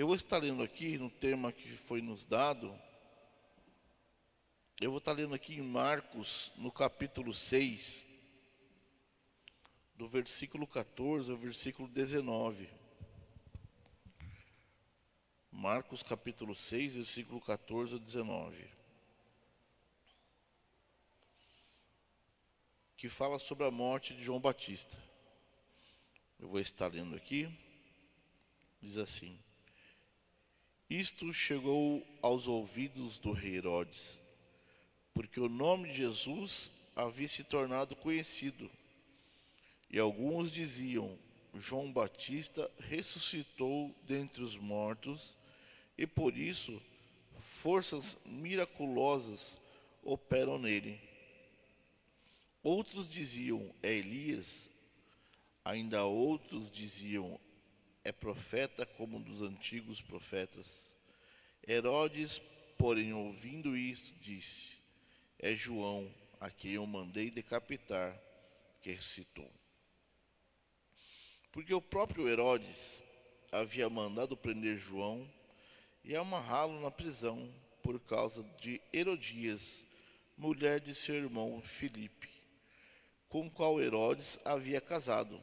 [0.00, 2.74] Eu vou estar lendo aqui no tema que foi nos dado.
[4.80, 8.06] Eu vou estar lendo aqui em Marcos, no capítulo 6,
[9.94, 12.70] do versículo 14 ao versículo 19.
[15.52, 18.70] Marcos capítulo 6, versículo 14 ao 19.
[22.96, 24.96] Que fala sobre a morte de João Batista.
[26.38, 27.54] Eu vou estar lendo aqui.
[28.80, 29.38] Diz assim:
[30.90, 34.20] Isto chegou aos ouvidos do rei Herodes,
[35.14, 38.68] porque o nome de Jesus havia se tornado conhecido.
[39.88, 41.16] E alguns diziam:
[41.54, 45.36] João Batista ressuscitou dentre os mortos
[45.96, 46.82] e por isso
[47.38, 49.56] forças miraculosas
[50.02, 51.00] operam nele.
[52.64, 54.68] Outros diziam, é Elias,
[55.64, 57.38] ainda outros diziam,
[58.04, 60.94] é profeta como um dos antigos profetas.
[61.66, 62.40] Herodes,
[62.78, 64.76] porém, ouvindo isso, disse:
[65.38, 68.18] É João, a quem eu mandei decapitar,
[68.80, 69.50] que ressuscitou.
[71.52, 73.02] Porque o próprio Herodes
[73.52, 75.28] havia mandado prender João
[76.04, 79.84] e amarrá-lo na prisão por causa de Herodias,
[80.36, 82.30] mulher de seu irmão Filipe,
[83.28, 85.42] com qual Herodes havia casado,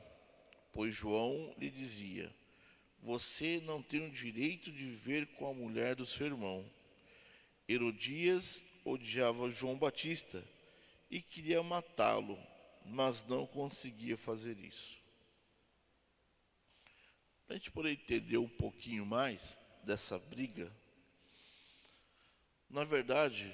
[0.71, 2.33] pois João lhe dizia:
[3.01, 6.65] Você não tem o direito de viver com a mulher do seu irmão.
[7.67, 10.43] Herodias odiava João Batista
[11.09, 12.37] e queria matá-lo,
[12.85, 14.97] mas não conseguia fazer isso.
[17.45, 20.69] Para a gente poder entender um pouquinho mais, dessa briga,
[22.69, 23.53] na verdade,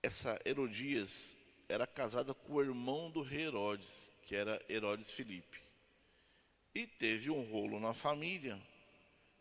[0.00, 1.36] essa Herodias
[1.68, 5.60] era casada com o irmão do rei Herodes, que era Herodes Filipe.
[6.74, 8.60] E teve um rolo na família,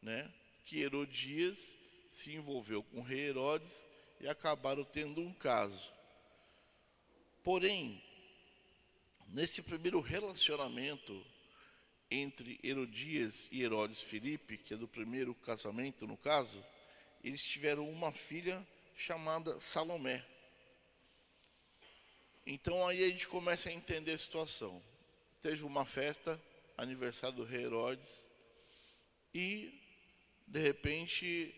[0.02, 0.32] né?
[0.66, 1.78] Que Herodias
[2.08, 3.86] se envolveu com o rei Herodes
[4.20, 5.92] e acabaram tendo um caso.
[7.44, 8.04] Porém,
[9.28, 11.26] nesse primeiro relacionamento
[12.12, 16.64] entre Herodias e Herodes Filipe, que é do primeiro casamento no caso,
[17.24, 18.66] eles tiveram uma filha
[18.96, 20.26] chamada Salomé.
[22.46, 24.82] Então aí a gente começa a entender a situação.
[25.42, 26.42] Teve uma festa,
[26.82, 28.28] aniversário do rei Herodes,
[29.34, 29.80] e
[30.48, 31.56] de repente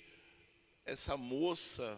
[0.85, 1.97] essa moça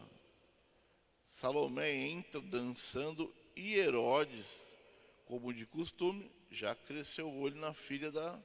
[1.26, 4.72] Salomé entra dançando e Herodes,
[5.26, 8.40] como de costume, já cresceu o olho na filha da,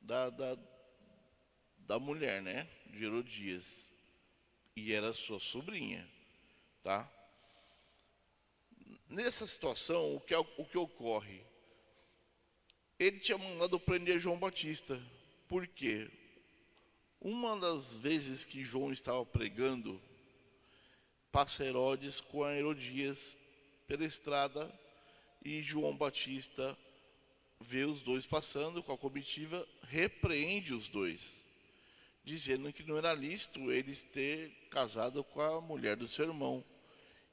[0.00, 0.58] da, da,
[1.78, 2.68] da mulher, né?
[2.86, 3.92] De Herodias.
[4.74, 6.08] E era sua sobrinha,
[6.82, 7.10] tá?
[9.08, 11.44] Nessa situação, o que, o que ocorre?
[12.98, 15.00] Ele tinha mandado prender João Batista.
[15.48, 16.08] Por quê?
[17.20, 20.00] Uma das vezes que João estava pregando,
[21.32, 23.38] passa Herodes com a Herodias
[23.86, 24.70] pela estrada
[25.44, 26.76] e João Batista
[27.60, 31.42] vê os dois passando com a comitiva, repreende os dois,
[32.24, 36.64] dizendo que não era lícito eles ter casado com a mulher do seu irmão.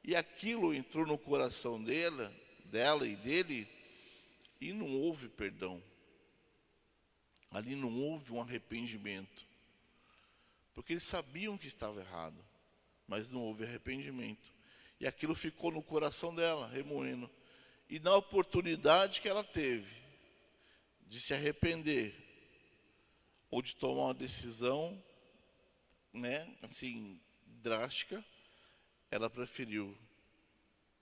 [0.03, 2.33] E aquilo entrou no coração dela,
[2.65, 3.67] dela e dele,
[4.61, 5.83] e não houve perdão.
[7.49, 9.45] Ali não houve um arrependimento.
[10.73, 12.37] Porque eles sabiam que estava errado,
[13.07, 14.53] mas não houve arrependimento.
[14.99, 17.29] E aquilo ficou no coração dela, remoendo.
[17.89, 19.99] E na oportunidade que ela teve
[21.07, 22.15] de se arrepender
[23.49, 25.03] ou de tomar uma decisão,
[26.13, 28.23] né, assim, drástica,
[29.09, 29.97] ela preferiu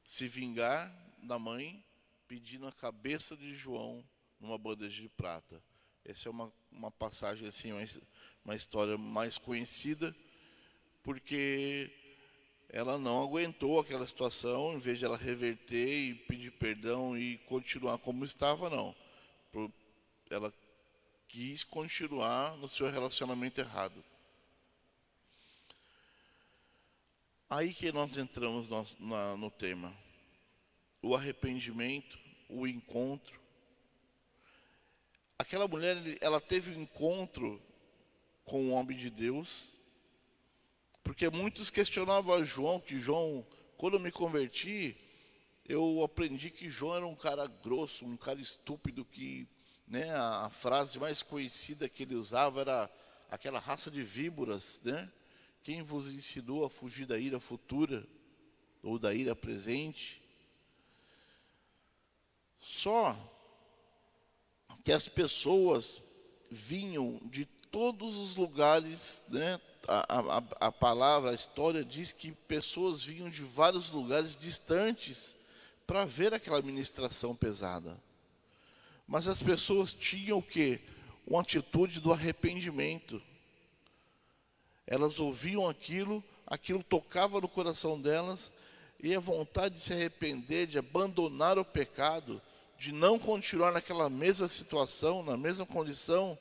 [0.03, 1.83] se vingar da mãe,
[2.29, 4.05] pedindo a cabeça de João
[4.39, 5.61] numa bandeja de prata.
[6.05, 7.83] Essa é uma, uma passagem assim, uma,
[8.45, 10.15] uma história mais conhecida,
[11.03, 11.91] porque
[12.69, 17.97] ela não aguentou aquela situação, em vez de ela reverter e pedir perdão e continuar
[17.97, 18.95] como estava, não.
[20.29, 20.53] Ela
[21.27, 24.05] quis continuar no seu relacionamento errado.
[27.49, 29.91] Aí que nós entramos no, no tema.
[31.01, 32.17] O arrependimento,
[32.49, 33.39] o encontro.
[35.37, 37.61] Aquela mulher, ela teve um encontro
[38.43, 39.75] com o homem de Deus,
[41.03, 43.45] porque muitos questionavam João, que João,
[43.77, 44.97] quando eu me converti,
[45.65, 49.47] eu aprendi que João era um cara grosso, um cara estúpido, que
[49.87, 52.89] né, a frase mais conhecida que ele usava era
[53.29, 55.11] aquela raça de víboras, né?
[55.63, 58.05] Quem vos ensinou a fugir da ira futura
[58.81, 60.21] ou da ira presente?
[62.59, 63.15] Só
[64.83, 66.01] que as pessoas
[66.51, 73.03] vinham de todos os lugares, né, a, a, a palavra, a história diz que pessoas
[73.03, 75.35] vinham de vários lugares distantes
[75.87, 77.99] para ver aquela ministração pesada.
[79.07, 80.79] Mas as pessoas tinham o quê?
[81.25, 83.21] Uma atitude do arrependimento.
[84.85, 88.51] Elas ouviam aquilo, aquilo tocava no coração delas,
[89.01, 92.41] e a vontade de se arrepender, de abandonar o pecado,
[92.79, 96.39] de não continuar naquela mesma situação, na mesma condição,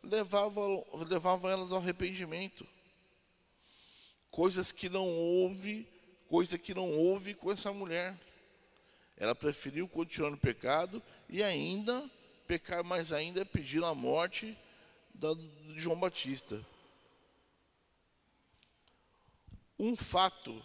[0.00, 0.60] levava,
[1.08, 2.64] levava elas ao arrependimento.
[4.30, 5.88] Coisas que não houve,
[6.28, 8.16] coisa que não houve com essa mulher.
[9.16, 12.08] Ela preferiu continuar no pecado e ainda
[12.46, 14.56] pecar mais ainda pedindo a morte
[15.12, 16.64] da, de João Batista.
[19.76, 20.62] Um fato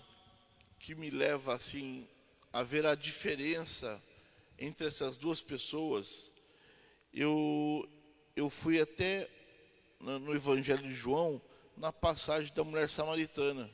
[0.78, 2.08] que me leva assim
[2.54, 4.00] a ver a diferença
[4.58, 6.32] entre essas duas pessoas,
[7.14, 7.88] eu
[8.36, 9.28] eu fui até
[10.00, 11.42] no, Evangelho de João
[11.76, 13.70] na passagem da mulher samaritana.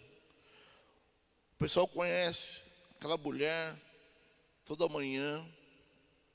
[1.54, 2.62] O pessoal conhece
[2.96, 3.76] aquela mulher
[4.66, 5.46] toda manhã,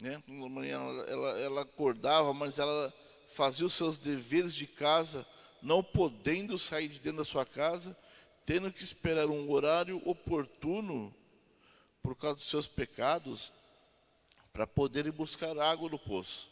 [0.00, 0.22] né?
[0.26, 0.78] Toda manhã
[1.08, 2.92] ela, ela acordava, mas ela
[3.28, 5.26] fazia os seus deveres de casa,
[5.62, 7.96] não podendo sair de dentro da sua casa,
[8.44, 11.14] tendo que esperar um horário oportuno
[12.02, 13.52] por causa dos seus pecados,
[14.58, 16.50] para poder ir buscar água no poço.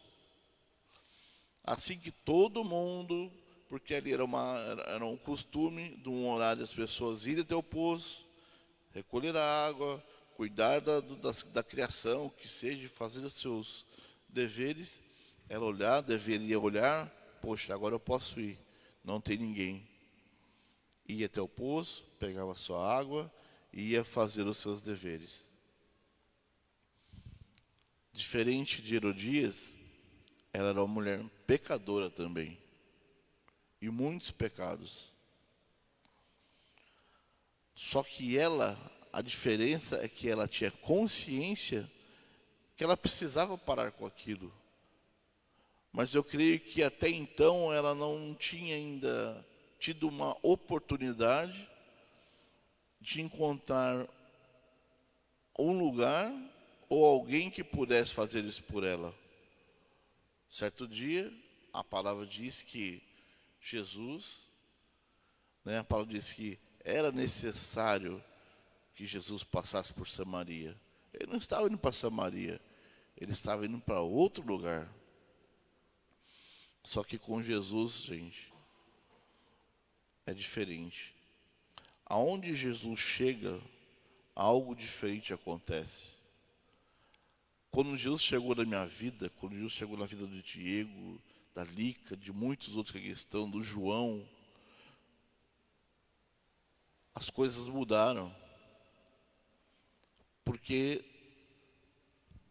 [1.64, 3.32] Assim que todo mundo,
[3.68, 4.56] porque ali era, uma,
[4.86, 8.24] era um costume de um horário as pessoas irem até o poço,
[8.94, 10.00] recolher a água,
[10.36, 13.84] cuidar da, da, da criação, que seja, fazer os seus
[14.28, 15.02] deveres,
[15.48, 17.08] ela olhar, deveria olhar,
[17.42, 18.56] poxa, agora eu posso ir,
[19.02, 19.84] não tem ninguém.
[21.08, 23.28] Ia até o poço, pegava sua água
[23.72, 25.55] e ia fazer os seus deveres.
[28.16, 29.74] Diferente de Herodias,
[30.50, 32.58] ela era uma mulher pecadora também.
[33.78, 35.14] E muitos pecados.
[37.74, 38.74] Só que ela
[39.12, 41.86] a diferença é que ela tinha consciência
[42.74, 44.52] que ela precisava parar com aquilo.
[45.92, 49.46] Mas eu creio que até então ela não tinha ainda
[49.78, 51.68] tido uma oportunidade
[52.98, 54.06] de encontrar
[55.58, 56.32] um lugar
[56.88, 59.14] ou alguém que pudesse fazer isso por ela.
[60.48, 61.32] Certo dia,
[61.72, 63.02] a palavra diz que
[63.60, 64.48] Jesus,
[65.64, 68.22] né, a palavra diz que era necessário
[68.94, 70.76] que Jesus passasse por Samaria.
[71.12, 72.60] Ele não estava indo para Samaria,
[73.16, 74.90] ele estava indo para outro lugar.
[76.82, 78.52] Só que com Jesus, gente,
[80.24, 81.14] é diferente.
[82.04, 83.60] Aonde Jesus chega,
[84.34, 86.14] algo diferente acontece.
[87.76, 91.20] Quando Jesus chegou na minha vida, quando Jesus chegou na vida do Diego,
[91.54, 94.26] da Lica, de muitos outros que aqui estão, do João,
[97.14, 98.34] as coisas mudaram
[100.42, 101.04] porque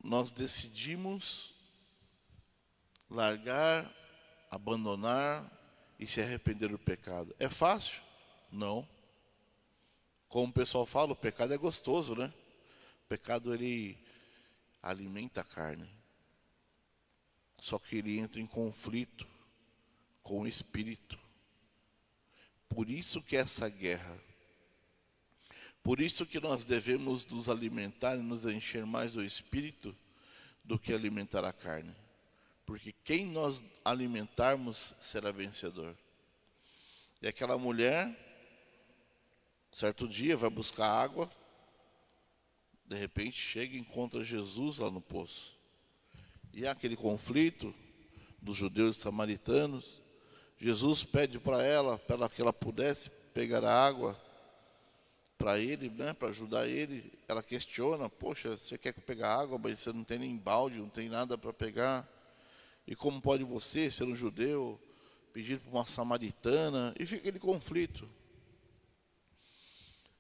[0.03, 1.55] nós decidimos
[3.09, 3.91] largar,
[4.51, 5.51] abandonar
[5.97, 7.35] e se arrepender do pecado.
[7.39, 7.99] É fácil?
[8.51, 8.87] Não.
[10.29, 12.31] Como o pessoal fala, o pecado é gostoso, né?
[13.05, 14.04] O pecado ele
[14.85, 15.89] alimenta a carne.
[17.57, 19.27] Só que ele entra em conflito
[20.23, 21.17] com o espírito.
[22.69, 24.17] Por isso que essa guerra
[25.85, 29.95] por isso que nós devemos nos alimentar e nos encher mais do Espírito
[30.63, 31.95] do que alimentar a carne.
[32.65, 35.95] Porque quem nós alimentarmos será vencedor.
[37.21, 38.17] E aquela mulher,
[39.71, 41.29] certo dia, vai buscar água,
[42.85, 45.55] de repente chega e encontra Jesus lá no poço.
[46.53, 47.73] E há aquele conflito
[48.41, 50.01] dos judeus e samaritanos.
[50.57, 54.17] Jesus pede para ela, para que ela pudesse pegar a água
[55.37, 57.11] para ele, né, para ajudar ele.
[57.27, 61.09] Ela questiona: Poxa, você quer pegar água, mas você não tem nem balde, não tem
[61.09, 62.07] nada para pegar.
[62.87, 64.79] E como pode você, ser um judeu,
[65.33, 66.93] pedir para uma samaritana?
[66.99, 68.07] E fica aquele conflito.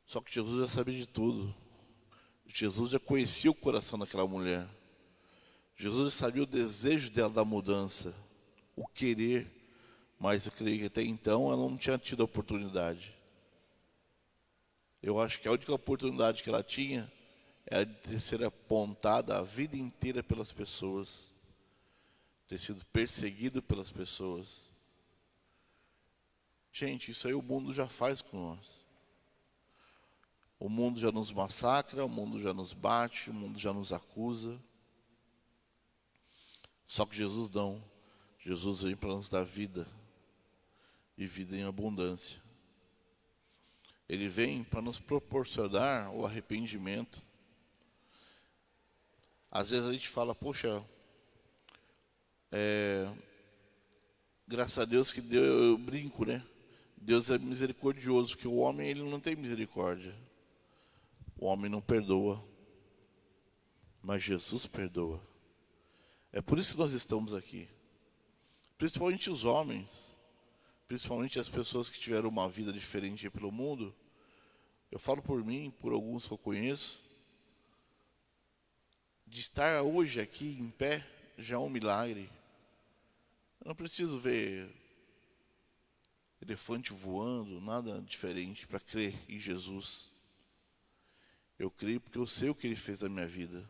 [0.05, 1.55] Só que Jesus já sabia de tudo.
[2.47, 4.67] Jesus já conhecia o coração daquela mulher.
[5.75, 8.15] Jesus sabia o desejo dela da mudança,
[8.75, 9.51] o querer.
[10.19, 13.13] Mas eu creio que até então ela não tinha tido a oportunidade.
[15.03, 17.11] Eu acho que a única oportunidade que ela tinha
[17.65, 21.33] era de ser apontada a vida inteira pelas pessoas,
[22.47, 24.69] ter sido perseguido pelas pessoas.
[26.71, 28.84] Gente, isso aí o mundo já faz com nós.
[30.59, 34.59] O mundo já nos massacra, o mundo já nos bate, o mundo já nos acusa.
[36.87, 37.83] Só que Jesus não.
[38.39, 39.87] Jesus vem para nos dar vida.
[41.17, 42.41] e vida em abundância.
[44.07, 47.21] Ele vem para nos proporcionar o arrependimento.
[49.49, 50.83] Às vezes a gente fala, poxa,
[52.51, 53.11] é,
[54.47, 56.45] graças a Deus que Deus, eu brinco, né?
[56.97, 60.15] Deus é misericordioso, porque o homem ele não tem misericórdia.
[61.37, 62.43] O homem não perdoa,
[64.01, 65.21] mas Jesus perdoa.
[66.31, 67.67] É por isso que nós estamos aqui.
[68.77, 70.15] Principalmente os homens,
[70.87, 73.95] principalmente as pessoas que tiveram uma vida diferente pelo mundo.
[74.91, 77.01] Eu falo por mim, por alguns que eu conheço.
[79.25, 81.05] De estar hoje aqui em pé
[81.37, 82.29] já é um milagre.
[83.59, 84.69] Eu não preciso ver
[86.41, 90.14] elefante voando, nada diferente para crer em Jesus.
[91.57, 93.67] Eu creio porque eu sei o que ele fez na minha vida.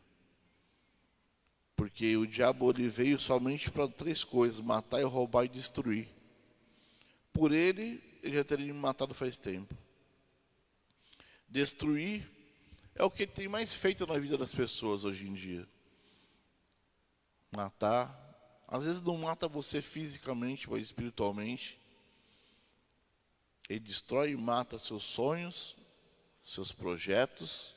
[1.75, 6.07] Porque o diabo ele veio somente para três coisas: matar, roubar e destruir.
[7.33, 9.75] Por ele, ele já teria me matado faz tempo.
[11.47, 12.27] Destruir
[12.95, 15.67] é o que ele tem mais feito na vida das pessoas hoje em dia.
[17.55, 18.23] Matar.
[18.67, 21.79] Às vezes não mata você fisicamente, mas espiritualmente.
[23.69, 25.75] Ele destrói e mata seus sonhos,
[26.45, 27.73] seus projetos,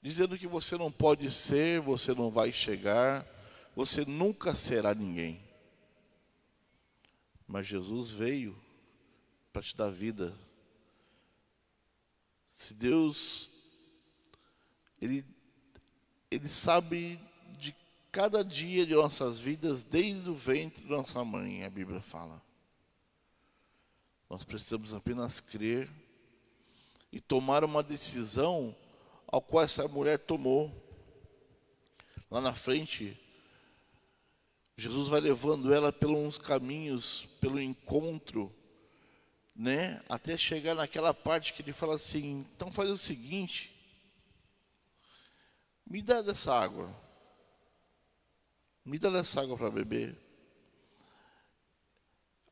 [0.00, 3.26] dizendo que você não pode ser, você não vai chegar,
[3.76, 5.38] você nunca será ninguém.
[7.46, 8.58] Mas Jesus veio
[9.52, 10.34] para te dar vida.
[12.48, 13.50] Se Deus,
[14.98, 15.22] Ele,
[16.30, 17.20] Ele sabe
[17.58, 17.76] de
[18.10, 22.42] cada dia de nossas vidas, desde o ventre da nossa mãe, a Bíblia fala.
[24.28, 26.07] Nós precisamos apenas crer
[27.12, 28.74] e tomar uma decisão
[29.26, 30.72] ao qual essa mulher tomou.
[32.30, 33.18] Lá na frente,
[34.76, 38.54] Jesus vai levando ela pelos caminhos, pelo encontro,
[39.54, 40.00] né?
[40.08, 43.74] Até chegar naquela parte que ele fala assim: então faz o seguinte,
[45.86, 46.94] me dá dessa água,
[48.84, 50.27] me dá dessa água para beber.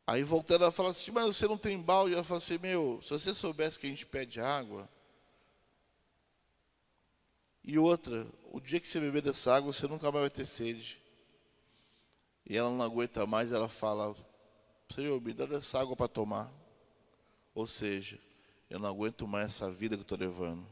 [0.06, 2.14] Aí voltando, ela fala assim: mas você não tem balde?
[2.14, 4.88] Ela fala assim: meu, se você soubesse que a gente pede água,
[7.64, 11.02] e outra, o dia que você beber dessa água, você nunca mais vai ter sede.
[12.48, 14.14] E ela não aguenta mais, ela fala:
[14.88, 16.52] Senhor, me dá dessa água para tomar.
[17.52, 18.20] Ou seja,
[18.70, 20.64] eu não aguento mais essa vida que eu estou levando.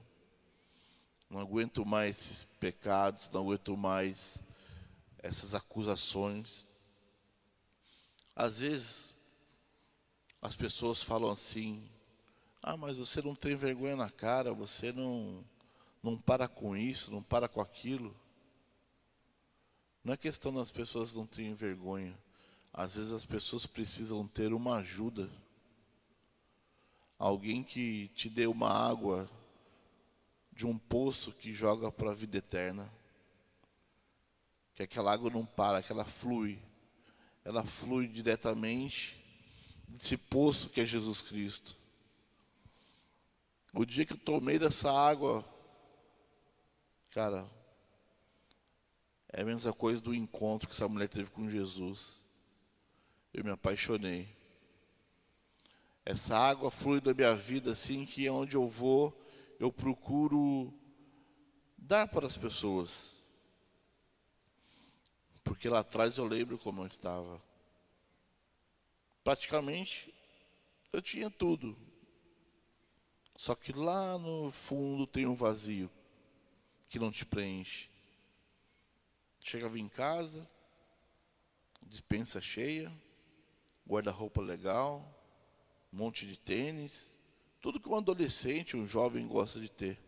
[1.29, 4.41] Não aguento mais esses pecados, não aguento mais
[5.19, 6.65] essas acusações.
[8.37, 9.14] Às vezes,
[10.45, 11.83] as pessoas falam assim:
[12.63, 15.43] Ah, mas você não tem vergonha na cara, você não
[16.03, 18.15] não para com isso, não para com aquilo.
[20.05, 22.15] Não é questão das pessoas não terem vergonha.
[22.75, 25.31] Às vezes as pessoas precisam ter uma ajuda.
[27.19, 29.31] Alguém que te dê uma água
[30.53, 32.93] de um poço que joga para a vida eterna.
[34.75, 36.59] Que aquela água não para, que ela flui.
[37.47, 39.24] Ela flui diretamente
[39.89, 41.77] desse poço que é Jesus Cristo.
[43.73, 45.45] O dia que eu tomei dessa água,
[47.15, 47.49] Cara,
[49.29, 52.21] é a mesma coisa do encontro que essa mulher teve com Jesus.
[53.33, 54.37] Eu me apaixonei.
[56.05, 59.17] Essa água flui da minha vida assim que onde eu vou,
[59.61, 60.75] eu procuro
[61.79, 63.23] dar para as pessoas.
[65.45, 67.41] Porque lá atrás eu lembro como eu estava.
[69.25, 70.15] Praticamente
[70.93, 71.77] eu tinha tudo.
[73.35, 75.91] Só que lá no fundo tem um vazio
[76.89, 77.89] que não te preenche.
[79.41, 80.49] Chegava em casa,
[81.83, 82.93] dispensa cheia,
[83.87, 85.03] guarda-roupa legal,
[85.93, 87.19] um monte de tênis,
[87.61, 89.99] tudo que um adolescente, um jovem gosta de ter.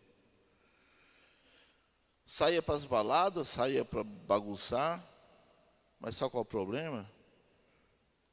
[2.24, 5.04] Saia para as baladas, saia para bagunçar,
[5.98, 7.15] mas sabe qual é o problema?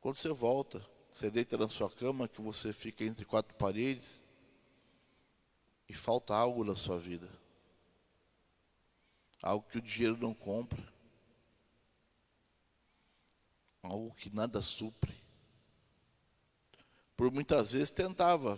[0.03, 4.21] Quando você volta, você deita na sua cama, que você fica entre quatro paredes,
[5.89, 7.27] e falta algo na sua vida
[9.43, 10.81] algo que o dinheiro não compra,
[13.83, 15.21] algo que nada supre.
[17.17, 18.57] Por muitas vezes tentava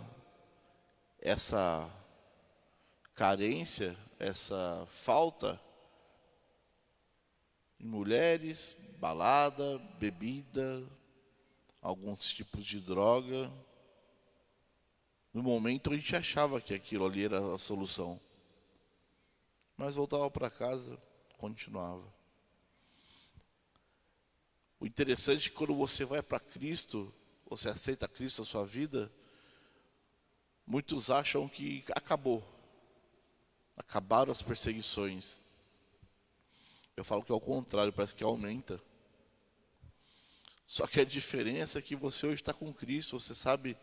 [1.18, 1.92] essa
[3.16, 5.60] carência, essa falta
[7.80, 10.86] em mulheres, balada, bebida,
[11.86, 13.50] alguns tipos de droga.
[15.32, 18.20] No momento a gente achava que aquilo ali era a solução.
[19.76, 21.00] Mas voltava para casa,
[21.38, 22.02] continuava.
[24.80, 27.12] O interessante é que quando você vai para Cristo,
[27.48, 29.10] você aceita Cristo na sua vida,
[30.66, 32.42] muitos acham que acabou.
[33.76, 35.40] Acabaram as perseguições.
[36.96, 38.82] Eu falo que é o contrário, parece que aumenta.
[40.66, 43.76] Só que a diferença é que você hoje está com Cristo, você sabe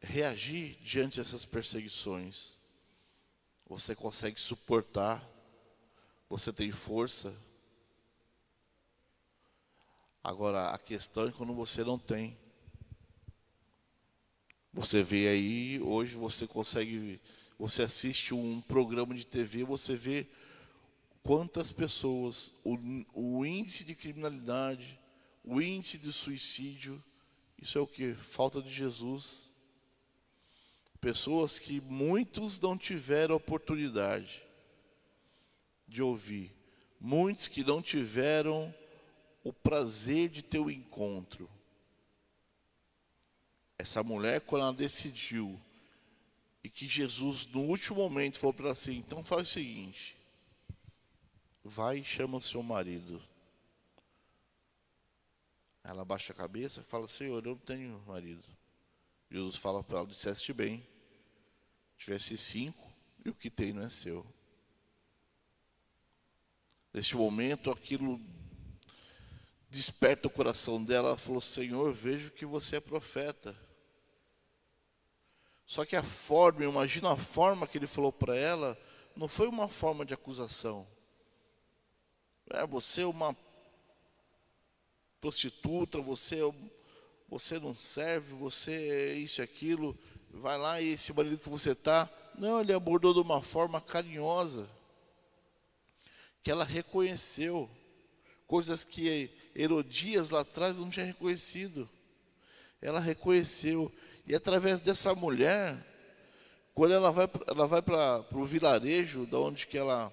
[0.00, 2.58] reagir diante dessas perseguições.
[3.68, 5.22] Você consegue suportar,
[6.28, 7.34] você tem força.
[10.22, 12.36] Agora, a questão é quando você não tem.
[14.72, 17.20] Você vê aí, hoje você consegue,
[17.58, 20.26] você assiste um programa de TV, você vê
[21.22, 22.78] quantas pessoas, o,
[23.12, 24.98] o índice de criminalidade,
[25.48, 27.02] o índice de suicídio,
[27.58, 28.14] isso é o que?
[28.14, 29.50] Falta de Jesus.
[31.00, 34.42] Pessoas que muitos não tiveram oportunidade
[35.86, 36.52] de ouvir,
[37.00, 38.72] muitos que não tiveram
[39.42, 41.48] o prazer de ter o encontro.
[43.78, 45.58] Essa mulher, quando ela decidiu,
[46.62, 50.14] e que Jesus, no último momento, falou para ela assim: então faz o seguinte,
[51.64, 53.22] vai e chama o seu marido.
[55.88, 58.46] Ela baixa a cabeça e fala: Senhor, eu não tenho marido.
[59.30, 60.86] Jesus fala para ela: Disseste bem,
[61.96, 62.92] tivesse cinco
[63.24, 64.26] e o que tem não é seu.
[66.92, 68.20] Neste momento, aquilo
[69.70, 71.08] desperta o coração dela.
[71.08, 73.56] Ela falou: Senhor, vejo que você é profeta.
[75.64, 78.78] Só que a forma, imagina a forma que ele falou para ela,
[79.16, 80.86] não foi uma forma de acusação.
[82.50, 83.34] É, você é uma
[85.20, 86.40] prostituta, você,
[87.28, 89.96] você não serve, você é isso e aquilo,
[90.30, 92.08] vai lá e esse marido que você está.
[92.36, 94.68] Não, ele abordou de uma forma carinhosa,
[96.42, 97.68] que ela reconheceu,
[98.46, 101.88] coisas que Herodias lá atrás não tinha reconhecido.
[102.80, 103.92] Ela reconheceu,
[104.26, 105.76] e através dessa mulher,
[106.74, 110.12] quando ela vai, ela vai para o vilarejo, da onde que ela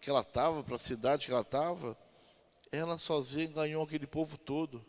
[0.00, 1.98] que ela estava, para a cidade que ela estava,
[2.76, 4.84] ela sozinha ganhou aquele povo todo,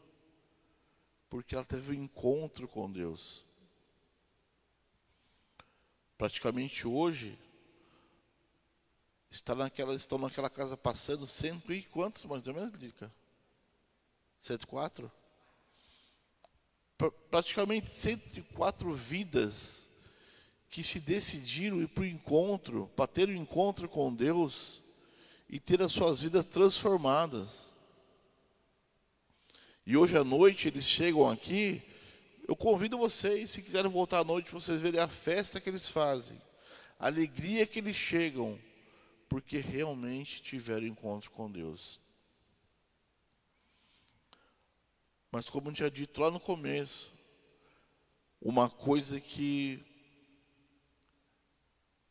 [1.30, 3.46] porque ela teve um encontro com Deus.
[6.18, 7.38] Praticamente hoje,
[9.30, 13.12] está naquela, estão naquela casa passando cento e quantos mais ou menos, Lica?
[14.42, 15.12] 104?
[17.30, 19.88] Praticamente 104 vidas
[20.70, 24.82] que se decidiram ir para o encontro, para ter o um encontro com Deus,
[25.50, 27.74] e ter as suas vidas transformadas.
[29.90, 31.82] E hoje à noite eles chegam aqui.
[32.46, 36.38] Eu convido vocês, se quiserem voltar à noite, vocês verem a festa que eles fazem,
[37.00, 38.60] a alegria que eles chegam,
[39.30, 42.02] porque realmente tiveram encontro com Deus.
[45.32, 47.10] Mas como eu tinha dito lá no começo,
[48.42, 49.82] uma coisa que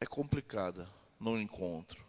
[0.00, 2.02] é complicada no encontro.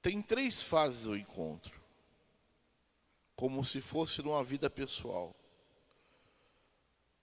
[0.00, 1.81] Tem três fases o encontro,
[3.36, 5.34] como se fosse numa vida pessoal.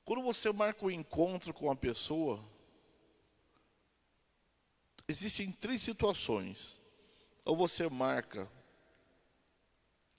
[0.03, 2.43] Quando você marca o um encontro com a pessoa,
[5.07, 6.81] existem três situações.
[7.45, 8.51] Ou você marca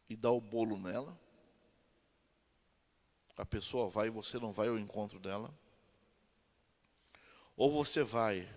[0.09, 1.19] e dá o bolo nela,
[3.37, 5.53] a pessoa vai e você não vai ao encontro dela.
[7.57, 8.49] Ou você vai,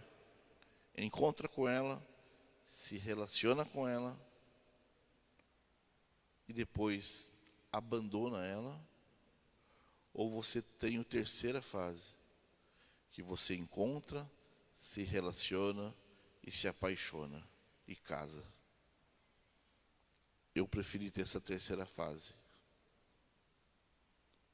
[0.98, 2.02] encontra com ela,
[2.66, 4.18] se relaciona com ela
[6.48, 7.32] e depois
[7.72, 8.80] abandona ela,
[10.14, 12.08] ou você tem a terceira fase,
[13.12, 14.30] que você encontra,
[14.76, 15.94] se relaciona
[16.44, 17.44] e se apaixona
[17.88, 18.44] e casa.
[20.54, 22.34] Eu preferi ter essa terceira fase.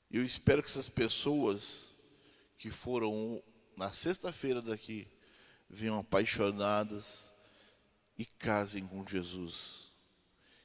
[0.09, 1.93] Eu espero que essas pessoas
[2.57, 3.43] que foram
[3.75, 5.07] na sexta-feira daqui
[5.69, 7.31] venham apaixonadas,
[8.19, 9.88] e casem com Jesus.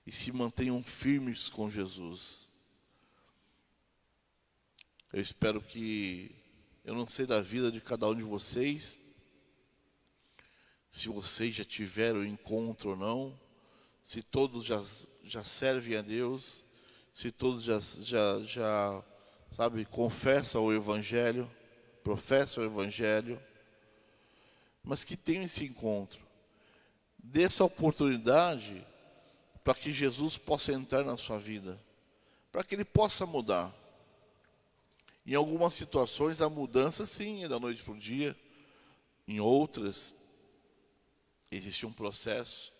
[0.06, 2.50] E se mantenham firmes com Jesus.
[5.12, 6.34] Eu espero que,
[6.84, 9.00] eu não sei da vida de cada um de vocês,
[10.90, 13.40] se vocês já tiveram encontro ou não,
[14.02, 14.82] se todos já,
[15.24, 16.64] já servem a Deus,
[17.12, 19.04] se todos já, já, já
[19.50, 21.50] sabe, confessam o Evangelho,
[22.02, 23.40] professam o Evangelho,
[24.82, 26.24] mas que tenham esse encontro
[27.24, 28.86] dê essa oportunidade
[29.64, 31.80] para que Jesus possa entrar na sua vida,
[32.52, 33.74] para que ele possa mudar.
[35.26, 38.36] Em algumas situações a mudança sim é da noite para o dia,
[39.26, 40.14] em outras
[41.50, 42.72] existe um processo.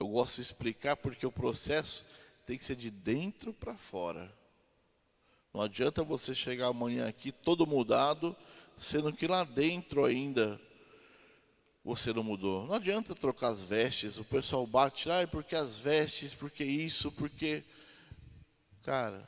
[0.00, 2.04] Eu gosto de explicar porque o processo
[2.46, 4.32] tem que ser de dentro para fora.
[5.52, 8.34] Não adianta você chegar amanhã aqui todo mudado,
[8.76, 10.60] sendo que lá dentro ainda
[11.84, 12.66] você não mudou.
[12.66, 14.16] Não adianta trocar as vestes.
[14.16, 17.62] O pessoal bate, ah, porque as vestes, porque isso, porque.
[18.82, 19.26] Cara,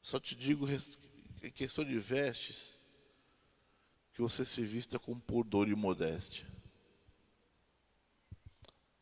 [0.00, 0.66] só te digo
[1.42, 2.78] em questão de vestes,
[4.14, 6.46] que você se vista com pudor e modéstia.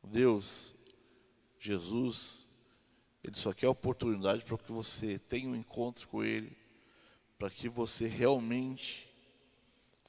[0.03, 0.75] Deus,
[1.59, 2.47] Jesus,
[3.23, 6.57] Ele só quer oportunidade para que você tenha um encontro com Ele,
[7.39, 9.10] para que você realmente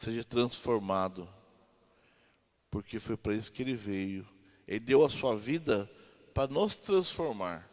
[0.01, 1.27] seja transformado,
[2.69, 4.27] porque foi para isso que Ele veio.
[4.67, 5.89] Ele deu a sua vida
[6.33, 7.69] para nos transformar.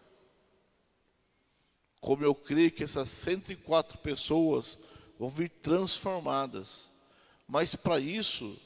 [2.00, 4.78] Como eu creio que essas 104 pessoas
[5.18, 6.92] vão vir transformadas.
[7.46, 8.56] Mas para isso,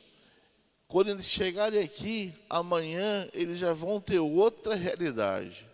[0.87, 5.66] quando eles chegarem aqui, amanhã eles já vão ter outra realidade.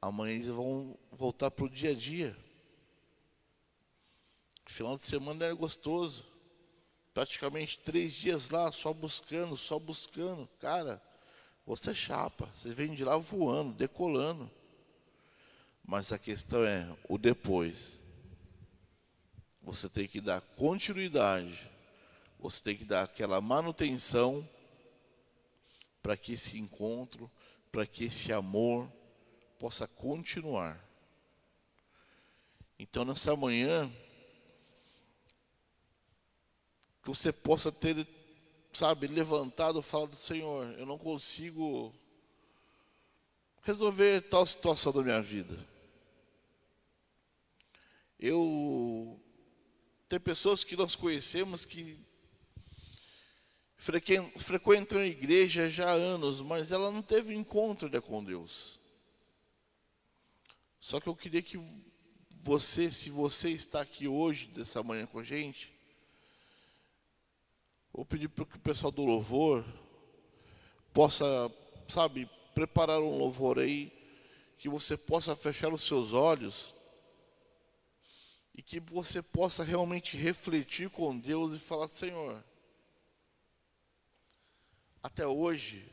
[0.00, 2.36] Amanhã eles vão voltar para o dia a dia.
[4.66, 6.24] Final de semana era gostoso.
[7.18, 10.48] Praticamente três dias lá, só buscando, só buscando.
[10.60, 11.02] Cara,
[11.66, 12.48] você é chapa.
[12.54, 14.48] Você vem de lá voando, decolando.
[15.84, 18.00] Mas a questão é o depois.
[19.62, 21.68] Você tem que dar continuidade.
[22.38, 24.48] Você tem que dar aquela manutenção
[26.00, 27.28] para que esse encontro,
[27.72, 28.88] para que esse amor
[29.58, 30.78] possa continuar.
[32.78, 33.92] Então, nessa manhã,
[37.08, 38.06] que você possa ter,
[38.72, 41.94] sabe, levantado e falado: Senhor, eu não consigo
[43.62, 45.58] resolver tal situação da minha vida.
[48.18, 49.18] Eu
[50.06, 51.98] tem pessoas que nós conhecemos que
[53.76, 58.80] frequentam a igreja já há anos, mas ela não teve encontro com Deus.
[60.80, 61.58] Só que eu queria que
[62.42, 65.77] você, se você está aqui hoje, dessa manhã com a gente,
[67.92, 69.64] vou pedir para que o pessoal do louvor
[70.92, 71.24] possa,
[71.88, 73.92] sabe, preparar um louvor aí,
[74.58, 76.74] que você possa fechar os seus olhos
[78.54, 82.42] e que você possa realmente refletir com Deus e falar: Senhor,
[85.00, 85.88] até hoje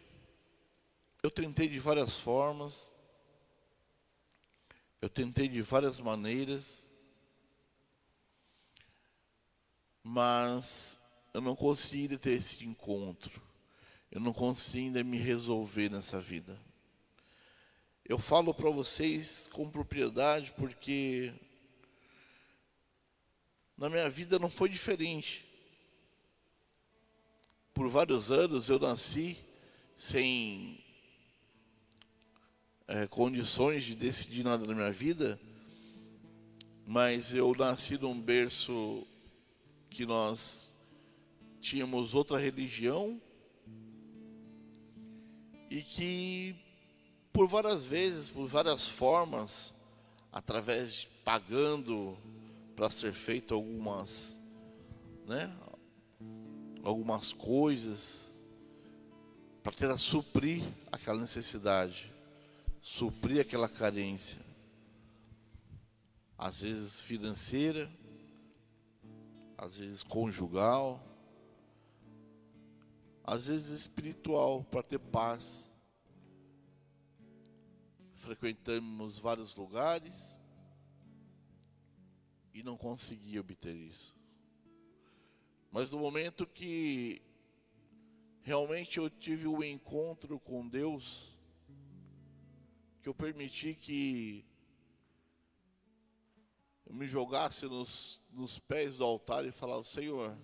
[1.21, 2.95] eu tentei de várias formas,
[4.99, 6.91] eu tentei de várias maneiras,
[10.03, 10.99] mas
[11.35, 13.41] eu não consegui ter esse encontro,
[14.09, 16.57] eu não consegui ainda me resolver nessa vida.
[18.05, 21.33] Eu falo para vocês com propriedade porque
[23.77, 25.45] na minha vida não foi diferente.
[27.73, 29.37] Por vários anos eu nasci
[29.97, 30.81] sem
[32.87, 35.37] é, condições de decidir nada na minha vida,
[36.87, 39.05] mas eu nasci num berço
[39.89, 40.73] que nós
[41.65, 43.19] tínhamos outra religião
[45.67, 46.55] e que
[47.33, 49.73] por várias vezes, por várias formas,
[50.31, 52.15] através de pagando
[52.75, 54.39] para ser feito algumas,
[55.25, 55.51] né,
[56.83, 58.39] algumas coisas
[59.63, 62.11] para tentar suprir aquela necessidade,
[62.79, 64.39] suprir aquela carência,
[66.37, 67.89] às vezes financeira,
[69.57, 71.14] às vezes conjugal,
[73.27, 75.73] às vezes espiritual, para ter paz.
[78.13, 80.37] Frequentamos vários lugares,
[82.53, 84.15] e não consegui obter isso.
[85.69, 87.21] Mas no momento que
[88.41, 91.37] realmente eu tive o um encontro com Deus,
[93.01, 94.45] que eu permiti que
[96.85, 100.37] eu me jogasse nos, nos pés do altar e falasse, Senhor,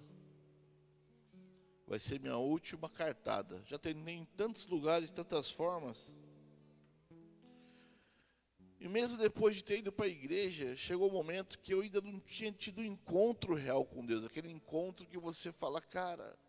[1.92, 3.62] vai ser minha última cartada.
[3.66, 6.16] Já tentei em tantos lugares, tantas formas.
[8.80, 11.82] E mesmo depois de ter ido para a igreja, chegou o um momento que eu
[11.82, 16.40] ainda não tinha tido encontro real com Deus, aquele encontro que você fala, cara,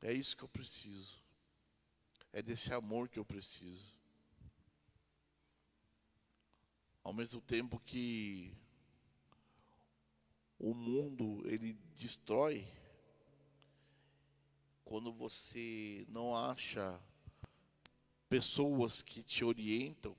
[0.00, 1.20] é isso que eu preciso.
[2.32, 3.96] É desse amor que eu preciso.
[7.02, 8.56] Ao mesmo tempo que
[10.56, 12.64] o mundo ele destrói
[14.88, 16.98] quando você não acha
[18.26, 20.16] pessoas que te orientam,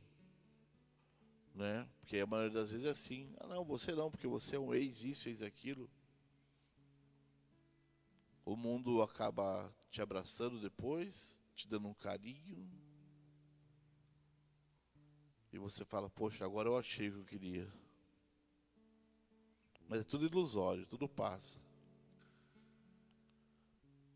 [1.55, 1.89] né?
[1.99, 3.34] Porque a maioria das vezes é assim.
[3.39, 5.89] Ah, não, você não, porque você é um ex isso, ex aquilo.
[8.45, 12.69] O mundo acaba te abraçando depois, te dando um carinho,
[15.51, 17.73] E você fala, poxa, agora eu achei o que eu queria.
[19.88, 21.60] Mas é tudo ilusório, tudo passa.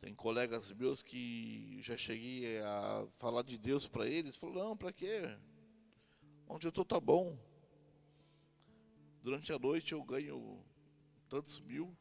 [0.03, 4.91] Tem colegas meus que já cheguei a falar de Deus para eles, falou, não, para
[4.91, 5.21] quê?
[6.45, 7.39] Onde eu estou tá bom.
[9.21, 10.61] Durante a noite eu ganho
[11.29, 11.97] tantos mil.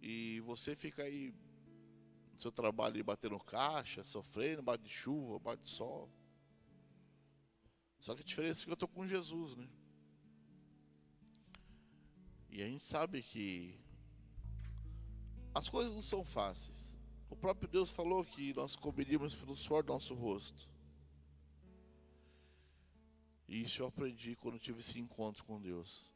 [0.00, 1.34] E você fica aí
[2.32, 6.10] no seu trabalho batendo caixa, sofrendo, bate de chuva, bate de sol.
[8.00, 9.68] Só que a diferença é que eu estou com Jesus, né?
[12.48, 13.78] E a gente sabe que
[15.54, 16.98] as coisas não são fáceis.
[17.30, 20.68] O próprio Deus falou que nós comeríamos pelo suor do nosso rosto.
[23.46, 26.12] E isso eu aprendi quando tive esse encontro com Deus.